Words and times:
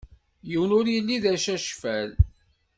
Yiwen 0.49 0.75
ur 0.79 0.85
yelli 0.93 1.17
d 1.23 1.25
acacfal. 1.33 2.11